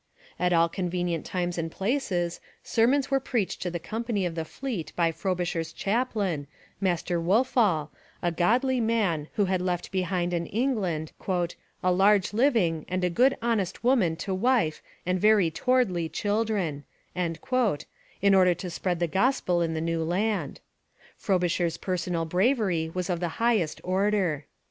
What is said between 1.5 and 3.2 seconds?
and places, sermons were